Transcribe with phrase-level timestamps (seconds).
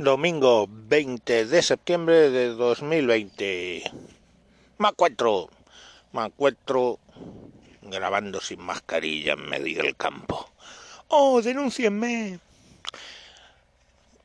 [0.00, 3.82] Domingo 20 de septiembre de 2020.
[4.78, 5.50] Me encuentro,
[6.12, 7.00] me encuentro
[7.82, 10.48] grabando sin mascarilla en medio del campo.
[11.08, 12.38] ¡Oh, denúncienme!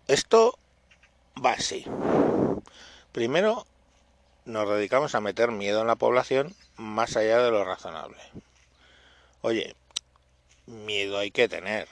[0.07, 0.59] Esto
[1.43, 1.83] va así.
[3.11, 3.65] Primero,
[4.45, 8.19] nos dedicamos a meter miedo en la población más allá de lo razonable.
[9.41, 9.75] Oye,
[10.67, 11.87] miedo hay que tener.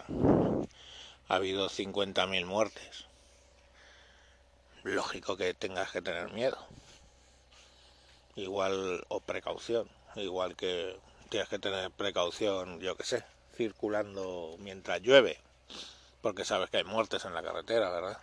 [1.30, 3.11] Ha habido 50.000 muertes
[4.84, 6.58] lógico que tengas que tener miedo.
[8.36, 10.98] Igual, o precaución, igual que
[11.30, 13.24] tienes que tener precaución, yo que sé,
[13.56, 15.40] circulando mientras llueve,
[16.22, 18.18] porque sabes que hay muertes en la carretera, ¿verdad?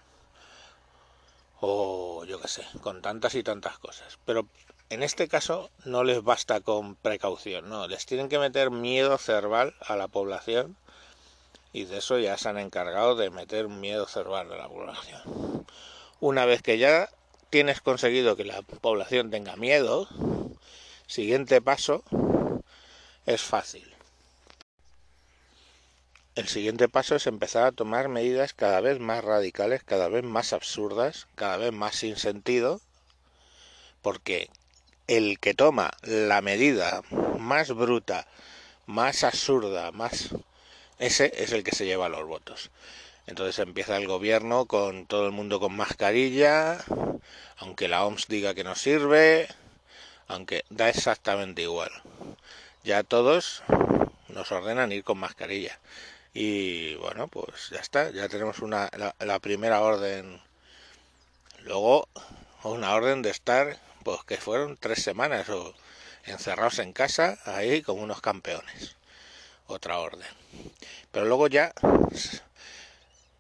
[1.61, 4.19] O yo que sé, con tantas y tantas cosas.
[4.25, 4.47] Pero
[4.91, 9.75] en este caso no les basta con precaución, no, les tienen que meter miedo cerval
[9.81, 10.77] a la población
[11.73, 15.67] y de eso ya se han encargado de meter miedo cerval a la población.
[16.21, 17.09] Una vez que ya
[17.49, 20.09] tienes conseguido que la población tenga miedo,
[21.07, 22.03] siguiente paso
[23.25, 23.95] es fácil.
[26.35, 30.53] El siguiente paso es empezar a tomar medidas cada vez más radicales, cada vez más
[30.53, 32.81] absurdas, cada vez más sin sentido,
[34.03, 34.51] porque
[35.07, 37.03] el que toma la medida
[37.39, 38.27] más bruta,
[38.87, 40.31] más absurda, más
[40.99, 42.71] ese es el que se lleva los votos.
[43.29, 46.79] Entonces empieza el gobierno con todo el mundo con mascarilla,
[47.59, 49.49] aunque la OMS diga que no sirve,
[50.29, 51.91] aunque da exactamente igual.
[52.85, 53.63] Ya todos
[54.29, 55.79] nos ordenan ir con mascarilla.
[56.33, 60.41] Y bueno, pues ya está, ya tenemos una, la, primera orden.
[61.65, 62.09] Luego,
[62.63, 65.75] una orden de estar, pues que fueron tres semanas o
[66.25, 68.97] encerrados en casa, ahí como unos campeones.
[69.67, 70.29] Otra orden.
[71.13, 71.75] Pero luego ya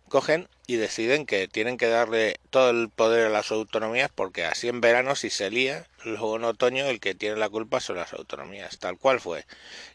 [0.08, 4.68] cogen y deciden que tienen que darle todo el poder a las autonomías porque así
[4.68, 8.12] en verano si se lía, luego en otoño el que tiene la culpa son las
[8.12, 9.47] autonomías, tal cual fue.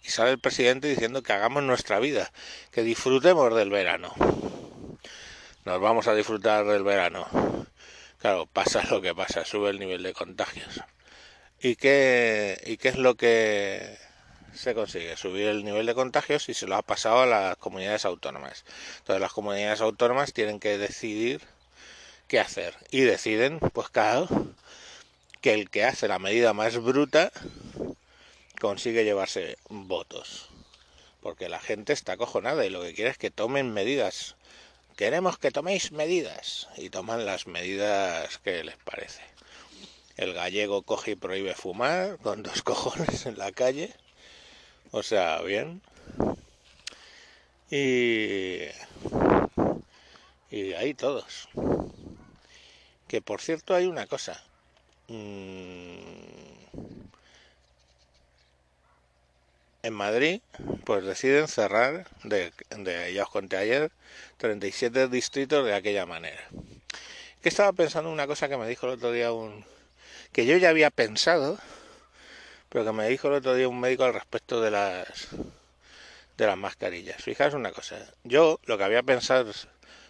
[0.04, 2.32] Y sale el presidente diciendo que hagamos nuestra vida,
[2.72, 4.14] que disfrutemos del verano.
[5.66, 7.28] Nos vamos a disfrutar del verano.
[8.18, 10.82] Claro, pasa lo que pasa, sube el nivel de contagios.
[11.62, 13.98] ¿Y qué, y qué es lo que
[14.54, 18.06] se consigue subir el nivel de contagios y se lo ha pasado a las comunidades
[18.06, 18.64] autónomas.
[19.00, 21.42] Entonces las comunidades autónomas tienen que decidir
[22.28, 24.28] qué hacer y deciden, pues claro,
[25.42, 27.32] que el que hace la medida más bruta
[28.60, 30.50] consigue llevarse votos.
[31.22, 34.36] Porque la gente está acojonada y lo que quiere es que tomen medidas.
[34.98, 39.22] Queremos que toméis medidas y toman las medidas que les parece.
[40.16, 43.94] El gallego coge y prohíbe fumar con dos cojones en la calle
[44.94, 45.82] o sea, bien.
[47.72, 48.60] Y,
[50.52, 51.50] y ahí todos.
[53.08, 54.42] Que por cierto hay una cosa.
[55.08, 55.98] Mm,
[59.82, 60.42] en Madrid,
[60.86, 63.92] pues deciden cerrar, de, de, ya os conté ayer,
[64.38, 66.48] 37 distritos de aquella manera.
[67.42, 69.66] Que estaba pensando una cosa que me dijo el otro día un...
[70.32, 71.58] que yo ya había pensado,
[72.74, 75.28] pero que me dijo el otro día un médico al respecto de las
[76.38, 77.22] de las mascarillas.
[77.22, 79.52] Fijaos una cosa, yo lo que había pensado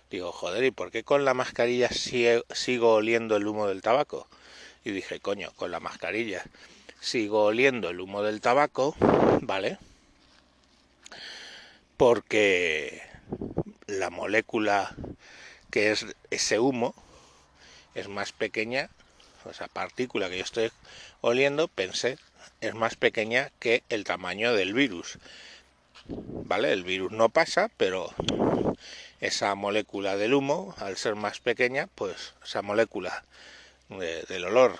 [0.09, 4.29] digo, joder, ¿y por qué con la mascarilla sigo oliendo el humo del tabaco?
[4.85, 6.41] Y dije, coño, con la mascarilla
[7.01, 8.95] sigo oliendo el humo del tabaco,
[9.41, 9.77] ¿vale?
[11.97, 13.01] Porque
[13.87, 14.95] la molécula
[15.69, 16.95] que es ese humo
[17.93, 18.89] es más pequeña,
[19.51, 20.71] esa partícula que yo estoy
[21.21, 22.17] oliendo, pensé
[22.61, 25.17] es más pequeña que el tamaño del virus.
[26.07, 26.71] ¿Vale?
[26.71, 28.11] El virus no pasa, pero
[29.19, 33.23] esa molécula del humo, al ser más pequeña, pues esa molécula
[33.89, 34.79] del olor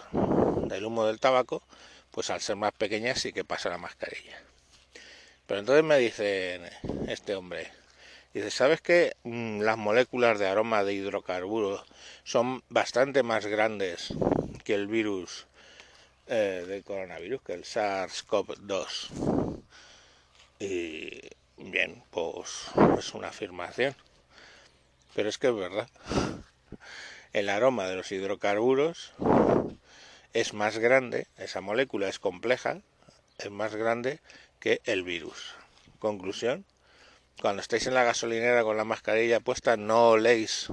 [0.67, 1.61] del humo del tabaco,
[2.11, 4.41] pues al ser más pequeña sí que pasa la mascarilla.
[5.45, 6.61] Pero entonces me dice
[7.07, 7.71] este hombre,
[8.33, 11.85] dice, ¿sabes que mm, las moléculas de aroma de hidrocarburos
[12.23, 14.13] son bastante más grandes
[14.63, 15.45] que el virus
[16.27, 19.61] eh, del coronavirus, que el SARS-CoV-2.
[20.59, 21.19] Y
[21.57, 23.95] bien, pues es una afirmación.
[25.15, 25.87] Pero es que es verdad.
[27.33, 29.13] El aroma de los hidrocarburos
[30.33, 32.79] es más grande, esa molécula es compleja,
[33.37, 34.19] es más grande
[34.59, 35.55] que el virus.
[35.99, 36.65] Conclusión,
[37.41, 40.69] cuando estáis en la gasolinera con la mascarilla puesta, no oléis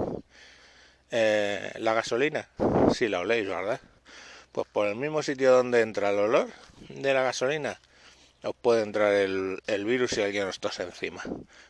[1.10, 2.48] eh, la gasolina.
[2.92, 3.80] Si la oléis, ¿verdad?
[4.52, 6.48] Pues por el mismo sitio donde entra el olor
[6.88, 7.80] de la gasolina,
[8.42, 11.22] os puede entrar el, virus si alguien os tose encima,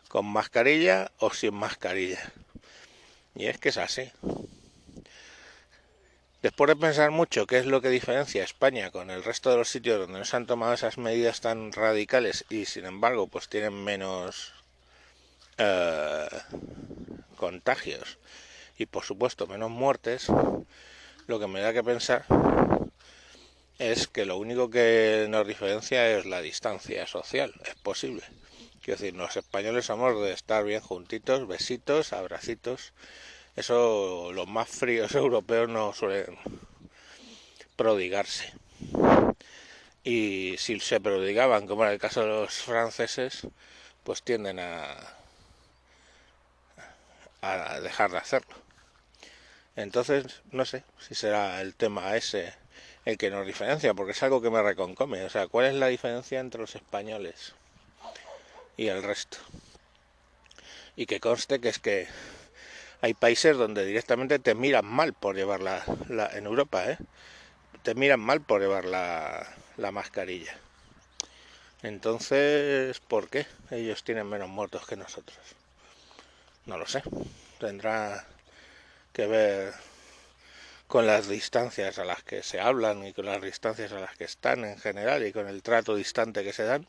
[0.09, 2.33] con mascarilla o sin mascarilla.
[3.35, 4.11] Y es que es así.
[6.43, 9.69] Después de pensar mucho qué es lo que diferencia España con el resto de los
[9.69, 13.85] sitios donde no se han tomado esas medidas tan radicales y sin embargo pues tienen
[13.85, 14.55] menos
[15.59, 16.29] eh,
[17.37, 18.19] contagios
[18.79, 20.29] y por supuesto menos muertes,
[21.31, 22.25] lo que me da que pensar
[23.79, 28.25] es que lo único que nos diferencia es la distancia social, es posible.
[28.83, 32.93] Quiero decir, los españoles somos de estar bien juntitos, besitos, abracitos,
[33.55, 36.37] eso los más fríos europeos no suelen
[37.77, 38.53] prodigarse.
[40.03, 43.47] Y si se prodigaban, como en el caso de los franceses,
[44.03, 44.97] pues tienden a,
[47.41, 48.60] a dejar de hacerlo.
[49.77, 52.55] Entonces, no sé si será el tema ese
[53.05, 55.25] el que nos diferencia, porque es algo que me reconcome.
[55.25, 57.55] O sea, ¿cuál es la diferencia entre los españoles
[58.77, 59.39] y el resto?
[60.97, 62.09] Y que conste que es que
[63.01, 65.83] hay países donde directamente te miran mal por llevar la,
[66.35, 66.99] en Europa, ¿eh?
[67.83, 69.47] te miran mal por llevar la,
[69.79, 70.55] la mascarilla.
[71.83, 75.39] Entonces, ¿por qué ellos tienen menos muertos que nosotros?
[76.67, 77.03] No lo sé.
[77.59, 78.27] Tendrá
[79.13, 79.73] que ver
[80.87, 84.25] con las distancias a las que se hablan y con las distancias a las que
[84.25, 86.87] están en general y con el trato distante que se dan.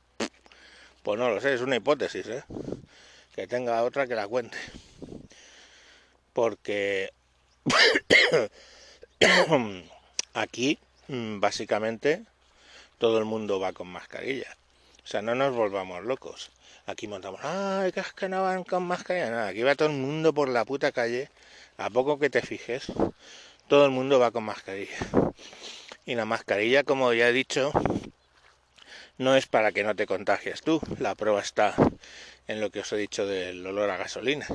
[1.04, 2.44] Pues no lo sé, es una hipótesis, ¿eh?
[3.36, 4.58] Que tenga otra que la cuente
[6.34, 7.12] porque
[10.34, 12.24] aquí mm, básicamente
[12.98, 14.56] todo el mundo va con mascarilla.
[15.04, 16.52] O sea, no nos volvamos locos.
[16.86, 19.30] Aquí montamos, ay, que es que no van con mascarilla.
[19.30, 21.30] Nada, aquí va todo el mundo por la puta calle.
[21.82, 22.92] A poco que te fijes,
[23.68, 24.98] todo el mundo va con mascarilla.
[26.06, 27.72] Y la mascarilla, como ya he dicho,
[29.18, 30.82] no es para que no te contagies tú.
[31.00, 31.76] La prueba está
[32.48, 34.48] en lo que os he dicho del olor a gasolina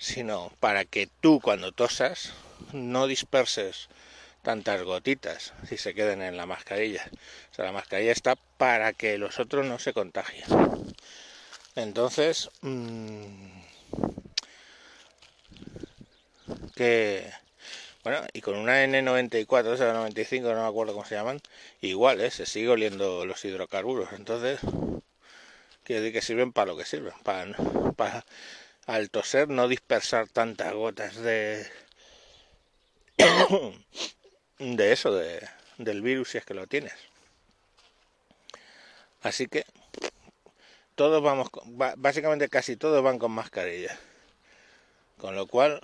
[0.00, 2.32] sino para que tú cuando tosas
[2.72, 3.90] no disperses
[4.42, 7.06] tantas gotitas si se queden en la mascarilla.
[7.52, 10.46] O sea, la mascarilla está para que los otros no se contagien.
[11.76, 13.59] Entonces, mmm,
[18.02, 21.40] bueno, y con una N94, o sea, 95, no me acuerdo cómo se llaman,
[21.82, 22.30] igual, ¿eh?
[22.30, 24.12] se sigue oliendo los hidrocarburos.
[24.12, 24.60] Entonces,
[25.84, 27.54] quiere decir que sirven para lo que sirven, para,
[27.96, 28.24] para
[28.86, 31.66] al toser no dispersar tantas gotas de
[34.58, 35.46] de eso, de,
[35.78, 36.94] del virus si es que lo tienes.
[39.22, 39.64] Así que
[40.94, 41.48] todos vamos,
[41.96, 43.98] básicamente casi todos van con mascarilla.
[45.18, 45.80] Con lo cual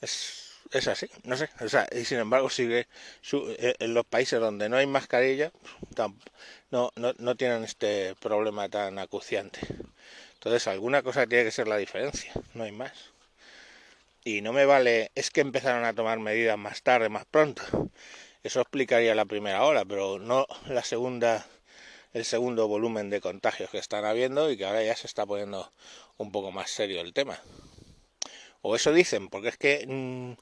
[0.00, 1.48] es, es así, no sé.
[1.60, 2.88] O sea, y sin embargo sigue
[3.32, 5.52] eh, en los países donde no hay mascarilla
[6.70, 9.60] no, no, no tienen este problema tan acuciante.
[10.34, 12.92] Entonces, alguna cosa tiene que ser la diferencia, no hay más.
[14.24, 17.62] Y no me vale, es que empezaron a tomar medidas más tarde, más pronto.
[18.42, 21.46] Eso explicaría la primera hora, pero no la segunda,
[22.14, 25.72] el segundo volumen de contagios que están habiendo y que ahora ya se está poniendo
[26.18, 27.40] un poco más serio el tema.
[28.62, 30.32] O eso dicen, porque es que mm,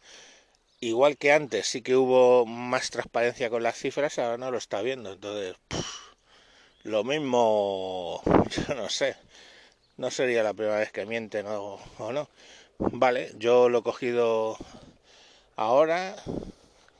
[0.80, 4.82] igual que antes sí que hubo más transparencia con las cifras, ahora no lo está
[4.82, 5.12] viendo.
[5.12, 5.56] Entonces,
[6.84, 8.22] lo mismo,
[8.68, 9.16] yo no sé
[9.98, 11.78] no sería la primera vez que mienten o,
[12.12, 12.28] no.
[12.78, 14.56] Vale, yo lo he cogido
[15.56, 16.14] ahora,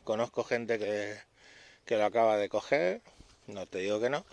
[0.05, 1.17] conozco gente que,
[1.87, 3.01] que lo acaba de coger,
[3.47, 4.25] no te digo que no,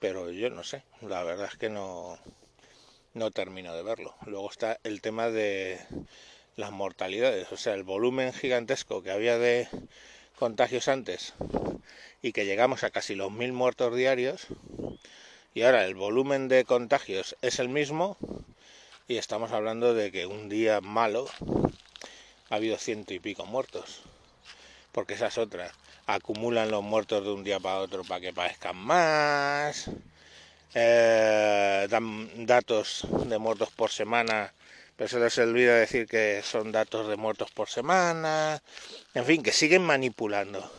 [0.00, 2.18] pero yo no sé, la verdad es que no,
[3.16, 4.14] no termino de verlo.
[4.26, 5.80] Luego está el tema de
[6.54, 9.68] las mortalidades, o sea, el volumen gigantesco que había de
[10.38, 11.32] contagios antes
[12.20, 14.46] y que llegamos a casi los mil muertos diarios,
[15.54, 18.18] y ahora el volumen de contagios es el mismo
[19.08, 21.26] y estamos hablando de que un día malo
[22.50, 24.02] ha habido ciento y pico muertos.
[24.92, 25.72] Porque esa es otra.
[26.06, 29.90] Acumulan los muertos de un día para otro para que parezcan más.
[30.74, 34.52] Eh, dan datos de muertos por semana,
[34.96, 38.62] pero se les olvida decir que son datos de muertos por semana.
[39.14, 40.70] En fin, que siguen manipulando.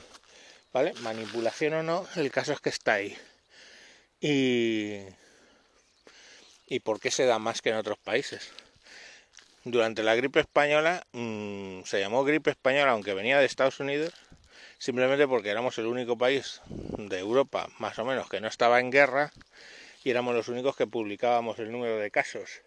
[0.74, 0.94] ¿Vale?
[1.02, 3.18] Manipulación o no, el caso es que está ahí.
[4.20, 5.00] Y,
[6.68, 8.52] ¿Y por qué se da más que en otros países?
[9.64, 14.14] Durante la gripe española mmm, se llamó gripe española, aunque venía de Estados Unidos,
[14.78, 18.92] simplemente porque éramos el único país de Europa, más o menos, que no estaba en
[18.92, 19.32] guerra
[20.04, 22.62] y éramos los únicos que publicábamos el número de casos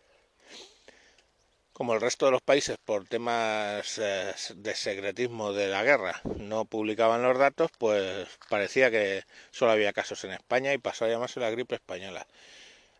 [1.80, 6.66] como el resto de los países por temas eh, de secretismo de la guerra no
[6.66, 11.40] publicaban los datos, pues parecía que solo había casos en España y pasó a llamarse
[11.40, 12.26] la gripe española.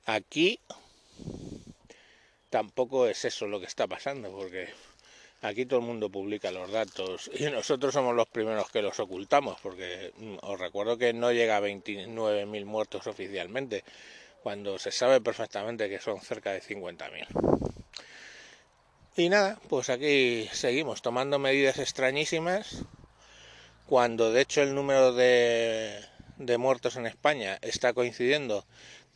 [0.07, 0.61] Aquí
[2.49, 4.71] tampoco es eso lo que está pasando, porque
[5.43, 9.59] Aquí todo el mundo publica los datos y nosotros somos los primeros que los ocultamos,
[9.63, 13.83] porque mm, os recuerdo que no llega a 29.000 muertos oficialmente,
[14.43, 17.27] cuando se sabe perfectamente que son cerca de 50.000.
[19.17, 22.85] Y nada, pues aquí seguimos tomando medidas extrañísimas,
[23.87, 26.01] cuando de hecho el número de,
[26.37, 28.67] de muertos en España está coincidiendo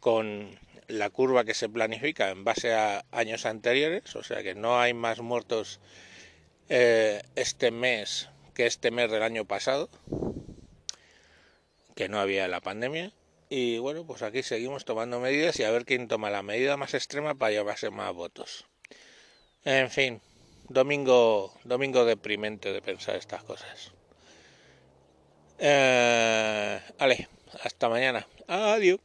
[0.00, 4.80] con la curva que se planifica en base a años anteriores, o sea que no
[4.80, 5.80] hay más muertos
[6.68, 9.90] eh, este mes que este mes del año pasado,
[11.94, 13.12] que no había la pandemia.
[13.50, 16.94] Y bueno, pues aquí seguimos tomando medidas y a ver quién toma la medida más
[16.94, 18.66] extrema para llevarse más votos.
[19.64, 20.20] En fin,
[20.68, 23.92] domingo, domingo deprimente de pensar estas cosas.
[25.58, 27.28] Eh, vale,
[27.62, 28.26] hasta mañana.
[28.48, 29.00] Adiós.